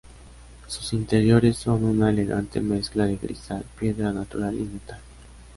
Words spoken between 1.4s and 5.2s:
son una elegante mezcla de cristal, piedra natural y metal.